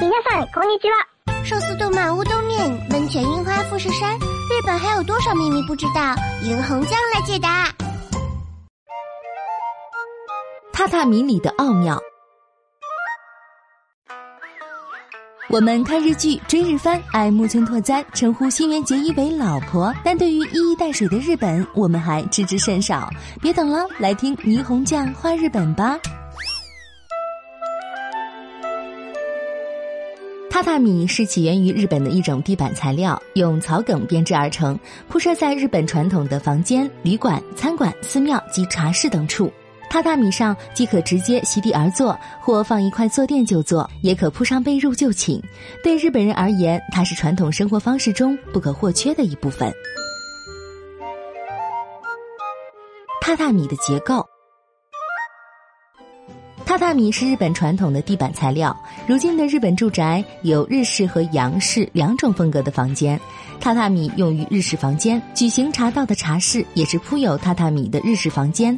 [0.00, 1.06] 皆さんこんにちは。
[1.44, 6.14] 寿司动漫乌冬面，温泉樱花富士山，日本还有多少秘密不知道？
[6.42, 7.68] 银红酱来解答。
[10.72, 12.00] 榻榻米里的奥妙。
[15.48, 23.08] 我们看日剧、追日番，爱木村拓哉，称呼新垣结衣为老婆，但对于一衣带水的日本，我们还知之甚少。
[23.40, 25.96] 别等了，来听霓虹酱画日本吧。
[30.51, 39.49] 榻榻米是起源于日本的一种地板材料，用草梗编织而成，铺设在日本传统的房间、旅馆、餐馆、寺庙及茶室等处。
[39.89, 45.41] 榻榻米上既可直接席地而坐，或放一块坐垫就坐，也可铺上被褥就寝。
[45.81, 49.73] 对日本人而言，它是传统生活方式中不可或缺的一部分。
[53.23, 54.30] 榻榻米的结构。
[56.81, 58.75] 榻榻米是日本传统的地板材料。
[59.05, 63.19] 如今的日本住宅有日式和洋式两种风格的房间，
[63.61, 65.21] 榻榻米用于日式房间。
[65.35, 68.77] 举行茶道的茶室也是铺有榻榻米的日式房间。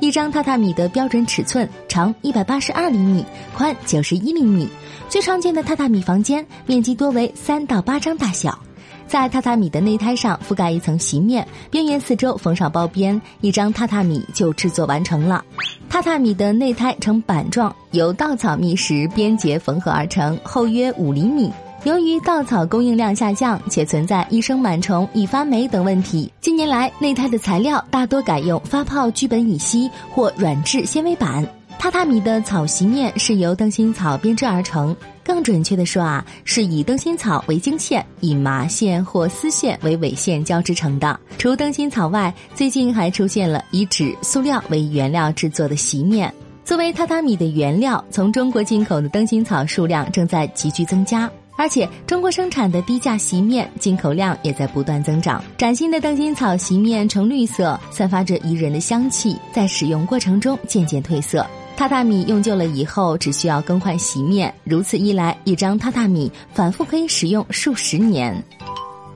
[0.00, 3.24] 一张榻榻米的标准尺寸长一百八十二厘米，
[3.56, 4.68] 宽九十一厘米。
[5.08, 8.58] 最常见的榻榻米房间面积多为三到八张大小。
[9.06, 15.44] 在榻榻米的内胎上覆盖一层席面，边缘四周缝上包边，一张榻榻米就制作完成了。
[15.90, 21.52] 榻榻米的内胎呈板状，由稻草密实边结缝合而成，厚约五厘米。
[21.84, 31.46] 由于稻草供应量下降，且存在易生螨虫、易发霉等问题，近年来内胎的材料大多改用发泡聚苯乙烯或软质纤维板。
[31.84, 41.20] 榻榻米的草席面是由灯芯草编织而成，更准确的说啊，是以灯芯草为经线，以麻线或丝线为纬线交织成的。
[41.36, 46.32] 除灯芯草外，最近还出现了以纸、塑料为原料制作的席面。
[46.64, 55.44] 作为榻榻米的原料，从中国进口的灯芯草数量正在急剧增加，而且中国生产的低价席面进口量也在不断增长。
[55.58, 61.46] 崭新的灯芯草席面呈绿色，散发着宜人的香气，在使用过程中渐渐褪色。
[61.76, 68.42] 榻榻米用旧了以后，只需要更换席面，如此一来，一张榻榻米反复可以使用数十年。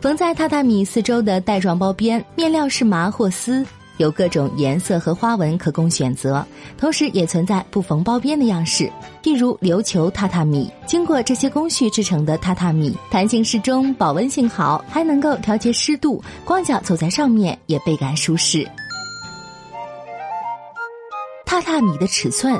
[0.00, 3.64] 缝在榻榻米四周的带状包边，面料是麻或丝，
[3.98, 6.44] 有各种颜色和花纹可供选择。
[6.76, 8.90] 同时，也存在不缝包边的样式，
[9.22, 10.68] 譬如琉球榻榻米。
[10.84, 18.68] 经过这些工序制成的榻榻米，弹性适中，保温性好，还能够调节湿度，光脚走在上面也倍感舒适。
[21.48, 22.54] 榻榻米的尺寸，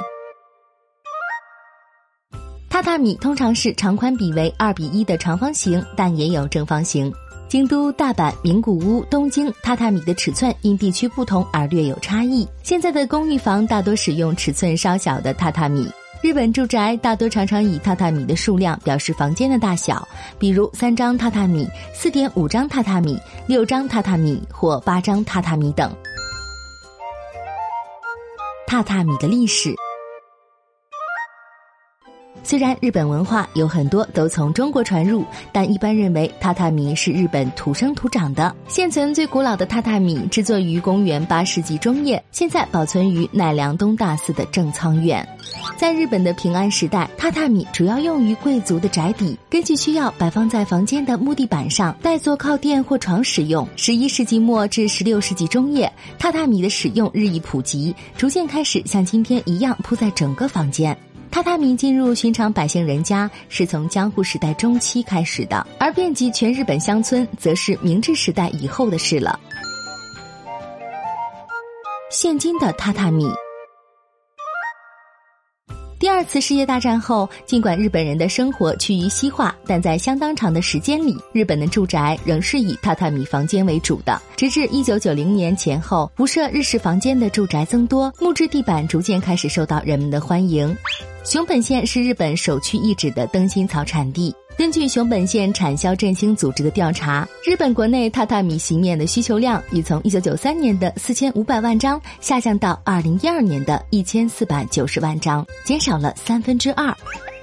[2.70, 7.12] 榻榻米通常是长宽比为二比一的长方形，但也有正方形。
[7.50, 12.48] 京都、大阪、名古屋、东京榻榻米的尺寸因地区不同而略有差异。
[12.62, 15.86] 现在的公寓房大多使用尺寸稍小的榻榻米。
[16.22, 25.94] 日本住宅大多常常以榻榻米的数量表示房间的大小，比如三张榻榻米、四点五张榻榻米、六张榻榻米或八张榻榻米等。
[28.78, 29.74] 榻榻米的历史，
[32.48, 35.22] 虽然日本文化有很多都从中国传入，
[35.52, 38.56] 但一般认为榻榻米是日本土生土长的。
[38.66, 45.28] 现存最古老的榻榻米制作于公元八世纪中叶，现在保存于奈良东大寺的正仓院。
[45.76, 53.68] 在日本的平安时代，榻榻米主要用于贵族的宅邸，根据需要摆放在房间的木地板上，代做靠垫或床使用。
[53.76, 60.96] 十一世纪末至十六世纪中叶，榻榻米的使用日益普及，逐渐开始像今天一样铺在整个房间。
[61.30, 69.38] 榻榻米进入寻常百姓人家是从江户时代中期开始的，而遍及全日本乡村，则是明治时代以后的事了。
[72.10, 73.28] 现今的榻榻米。
[76.18, 84.20] 二次世界大战后，尽管日本人的生活趋于西化，但在相当长的时间里，日本的住宅仍是以榻榻米房间为主的。
[84.36, 90.76] 直至一九九零年前后，不设日式房间的住宅增多，木质地板逐渐开始受到人们的欢迎。
[91.22, 94.34] 熊本县是日本首屈一指的灯芯草产地。
[94.58, 106.92] 根据熊本县产销振兴组织的调查，日本国内榻榻米席面的需求量已从一九九三年的四千五百万张下降到二零一二年的一千四百九十万张，减少了三分之二。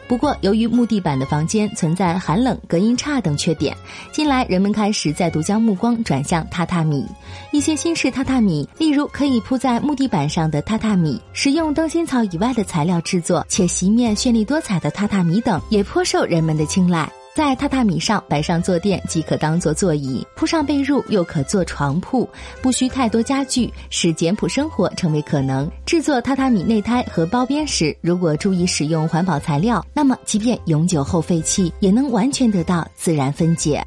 [0.08, 3.76] 不过，由于木地板的房间存在寒冷、隔音差等缺点，
[4.12, 7.06] 近来人们开始再度将目光转向榻榻米。
[7.52, 17.12] 一些新式榻榻米，例如可以铺在木地板上的榻榻米，使用灯芯草以外的材料制作，且席面绚丽多彩的榻榻米等，也颇受人们的青睐。
[17.36, 22.26] 在榻榻米上摆上坐垫即可当做座椅，铺上被褥又可做床铺，
[22.62, 25.70] 不需太多家具，使简朴生活成为可能。
[25.86, 33.86] 制作榻榻米内胎和包边时，如果注意使用环保材料，那么即便永久后废弃，也能完全得到自然分解。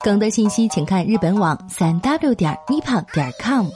[0.00, 3.66] 更多信息请看日本网三 w 点 nippon 点 com。